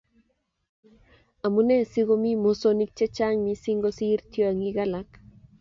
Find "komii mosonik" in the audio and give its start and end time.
2.07-2.91